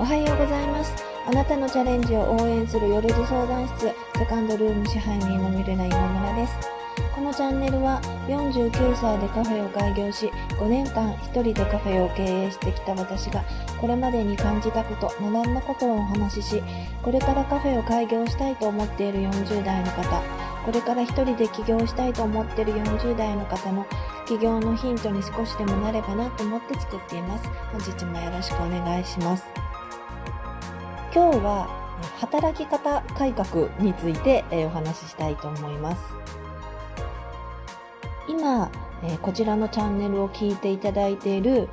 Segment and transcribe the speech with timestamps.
[0.00, 0.94] おはようございます。
[1.28, 3.80] あなたのチャレンジを応援する夜図相談室、
[4.16, 6.54] セカンドルーム支配人のミルナ今村です。
[7.14, 13.44] このチャンネルは49歳でカフェを開業し、5年間一人でカフェを経営してきた私が、
[13.78, 16.62] これまでに感じたこと、学んだことをお話しし、
[17.02, 20.22] これからカフェを開業したいと思っている40代の方、
[20.64, 23.86] これから一人で起業したいと思っている40代の方の
[24.26, 27.50] 起業のヒントに少しでもなればなと思って作っています。
[27.70, 29.44] 本日もよろしくお願いします。
[31.12, 31.66] 今日は
[32.20, 36.02] 働き方改革についてお話ししたいと思います。
[38.28, 38.70] 今、
[39.20, 41.68] こちらのチャンネルを聞いていただいている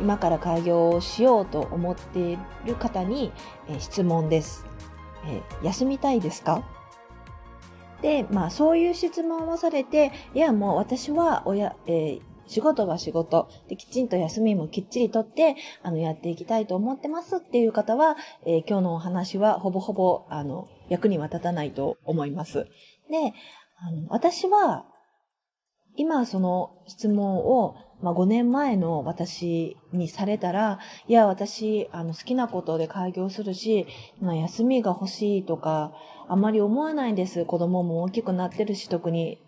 [0.00, 3.32] 今から開業をしようと思っている方に
[3.78, 4.66] 質問です。
[5.62, 6.64] 休みたいですか？
[8.02, 22.66] で、まあそういう質問をされて、いやもう私は親、えー仕事は仕事で、きちんと休みもきっちりとって、あの、やっていきたいと思ってますっていう方は、えー今日のお話はほぼほぼ、あの、役には立たないと思います。
[23.10, 23.32] で、
[23.76, 24.84] あの私は、
[25.96, 33.86] 今その質問を、まあ、5年前の私にされたら、いや、私、あの、好きなことで開業するし、
[34.20, 35.92] まあ、休みが欲しいとか、
[36.28, 37.44] あまり思わないんです。
[37.44, 39.38] 子供も大きくなってるし、特に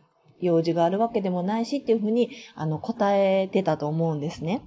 [0.40, 4.62] 用事があるわけでもないしっていうふうに、あの、答えてたと思うんですね。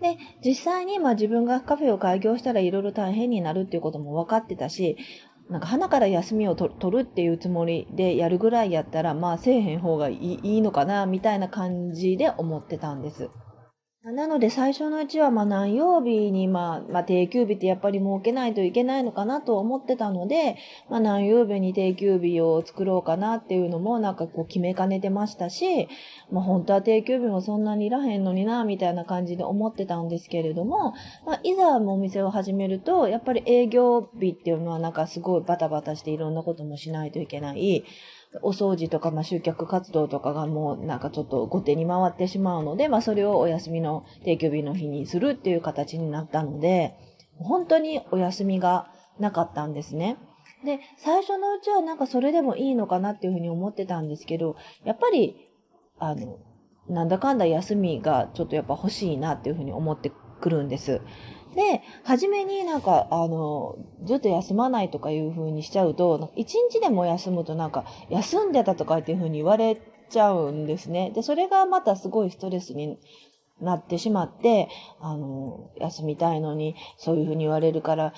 [0.00, 4.96] で、実際に、まあ自分がカフェを開業したらいろいろ大変になるっていうことも分かってたし、
[5.50, 13.30] なんか花から休みを取るっていうつもりでやるぐらいやったら、まあせえへん方がいいいいのかな、みたいな感じで思ってたんです。
[14.12, 20.58] なので最初のうちはまあ何曜日にまあ、まあ定休日ってやっぱり設けないといけないのかなと思ってたので、
[20.90, 25.88] まあ何曜日に定休日を作ろうかなっていうのもなんかこう決めかねてましたし、
[26.30, 30.92] まあ本当は定休日もそんなにいらへんのにな、みたいな感じで思ってたんですけれども、
[31.24, 37.84] まあいざもお店を始めると、やっぱり営業日っていうのはなんかすごいバタバタしていろんなこともしないといけない。
[38.42, 43.93] お掃除とか、まあ、集客活動とかがもうなんかちょっと後手に回ってしまうので、まあ、それをお休みの
[44.24, 46.94] 定休日の日にするっていう形になったので、
[47.38, 50.16] 本当にお休みがなかったんですね。
[50.64, 55.48] で、最初のうちはなんかそれでもいいのかなっていうふうに思ってたんですけど、やっぱり、
[55.98, 56.38] あの、
[56.88, 61.00] なんだかんだ休みがちょっとやっぱ欲しいなっていうふうに思ってくるんです。
[61.54, 69.80] で、初めになんか、あの、ずっと休まないとかいう風にしちゃうと、なんか一日でも休むとなんか、休んでたとかっていう風に言われ
[70.10, 71.12] ちゃうんですね。
[71.14, 72.98] で、それがまたすごいストレスに
[73.60, 74.68] なってしまって、
[75.00, 78.12] あの、休みたいのに、そういう風に言われるから、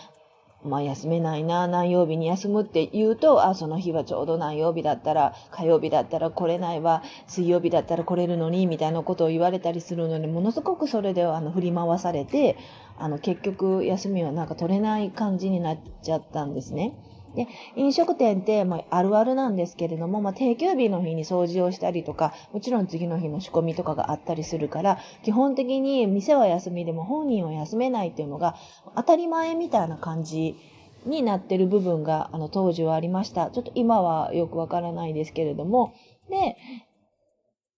[0.65, 12.57] まあ休めないな、何曜日に休むって言うと、あ、その日はちょうど何曜日だったら、火曜日だったら来れないわ、水曜日だったら来れるのに、みたいなことを言われたりするので、ものすごくそれであの振り回されて、
[12.99, 16.95] あの結局休みはなんか取れない感じになっちゃったんですね。
[17.37, 28.57] で、飲食店って、まあ、あるあるなんですけれども、まあ、定休日の日に掃除をしたりとか、もちろん次の日の仕込みとかがあったりするから、基本的に店は休みでも本人は休めないっていうのが
[28.97, 30.57] 当たり前みたいな感じ
[31.05, 33.51] になってる部分が、あの、当時はありました。
[33.51, 35.95] ちょっと今はよくわからないですけれども、
[36.31, 36.57] で、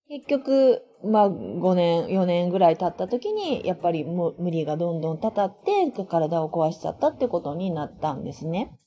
[0.08, 8.78] 結局、まあ、5年、4年ぐらい経った時に、やっぱり無無理がどんどんたたって、体を壊しちゃったってことになったんですね。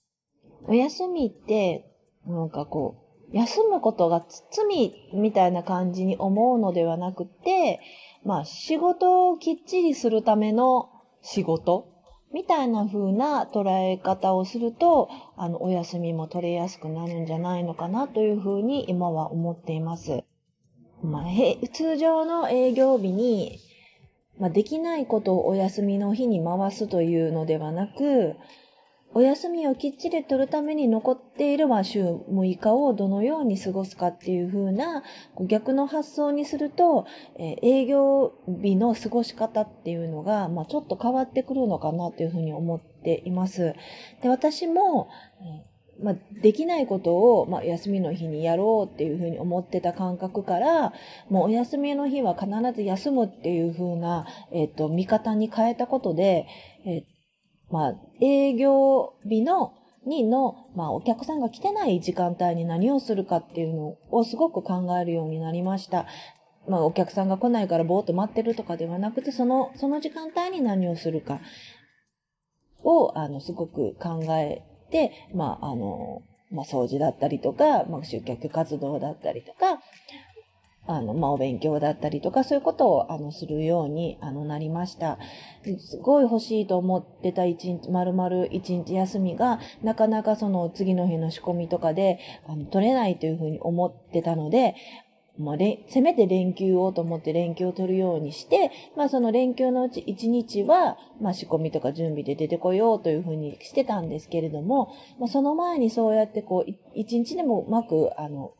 [0.67, 1.91] お休みって、
[2.25, 2.97] なんかこ
[3.31, 7.79] う、休むことが罪みたいな感じに思うのではなくて、
[8.23, 10.89] まあ仕事をきっちりするための
[11.21, 11.91] 仕事
[12.33, 20.23] みたいな風な捉え方をすると、あの、お休みも取れやすくなるんじゃないのかなという風に今は思っています。
[21.03, 23.59] まあ、通常の営業日に、
[24.39, 28.35] まあ、できないことをお休みの日に回すというのではなく、
[29.13, 35.03] お休みをきっちり取るために残っている週6日をどのように過ごすかっていう風な
[35.47, 37.05] 逆の発想にすると、
[37.37, 43.73] え営業日の過ごし方っていうのが、まあ、ちょっと変わってくるのかなという風に思っています。
[44.21, 45.09] で、私も、
[46.01, 50.93] まあ、できないことを、まあ、休みの日にやろうっていう風に思ってた感覚から、
[51.29, 56.47] もうお休みの日は必ず休むっていう風な、えっ、と、見方に変えたことで、
[56.85, 57.10] えー
[57.71, 59.73] まあ、営業日の、
[60.05, 66.07] にの、まあ、お客さんが来てない時間帯に何をするかっていうのをすごく考えるようになりました。
[66.67, 71.39] まあ、お客さんが来ないからぼーっと待ってるとかではなくて、その、その時間帯に何をするか
[72.83, 79.81] を、あの、すごく考えて、まあ、あの、まあ、掃除だったりとか、まあ、集客活動だったりとか、
[80.95, 85.17] あの、まあ、お勉強だったりとか、そういうことを、あの、するように、あの、なりました。
[85.79, 94.75] すごい欲しいと思ってた一日、丸々一日休みが、なかなかその次の日の仕込みとかで、あの、取れないというふうに思ってたので、
[95.37, 95.55] まあ、
[95.87, 108.53] せめて連休をと思って連休を取るようにして、まあその連休のうち1日は、まあ仕込みとか準備で出てこようというふうにしてたんですけれども、まあその前にそうやってこう、1日でもうまく、あの、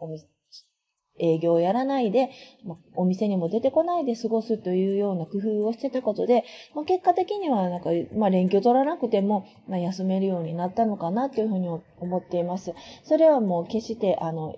[1.22, 2.30] 営業をやらないで、
[2.66, 6.44] ま、お店にも出てこないで過ごすというような工夫をしてたことで、
[6.76, 12.74] まあ、結果的にはなんか、まあ、連休取らなくても、まあ、休めるようになったのかなというふうに思っています。
[13.04, 14.56] それはもう決して、あの、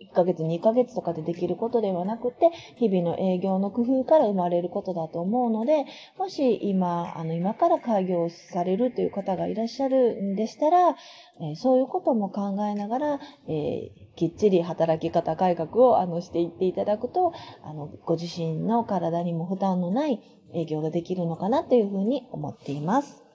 [0.00, 5.84] 1ヶ月、2ヶ月とかでできることではなくて、日々の営業の工夫から生まれることだと思うので、
[6.18, 10.96] もし今、あの、今から開業されるという方がいらっしゃるんでしたら、
[11.40, 17.32] え、そういうことも考えながら、えー、きっちり働き方改革を、あの、していっていただくと、
[17.62, 20.20] あの、ご自身の体にも負担のない
[20.54, 23.29] 営業ができるのかなというふうに思っています。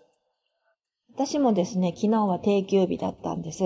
[1.16, 3.64] 私もですね、昨日は定休日だったんです。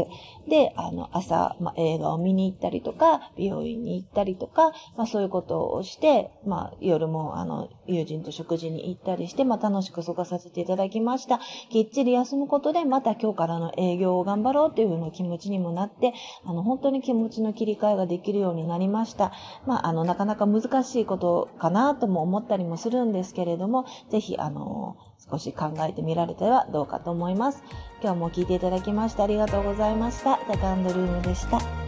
[0.48, 11.40] で、あの、朝、まあ、映画を見に行ったりとか、美容院に行ったりとか、まあ、そういうことをして、まあ、夜も、あの、友人と食事に行ったりして、まあ、楽しく過ごさせていただきました。
[11.72, 16.14] きっちり休むことで、また今日からの営業を頑張ろうというの気持ちにもなって、
[16.46, 19.32] あの、本当に気持ちの切り替えができるようになりました。
[19.66, 24.98] まあ、あの、なかなか難しいことかなとも思ったりもするんですけれども、ぜひ、あの、
[25.30, 27.64] 少し考えてみられてはどうかと思います。
[28.02, 30.40] 今日も聞いていただきましてありがとうございました。
[30.52, 31.79] セカンドルームでした。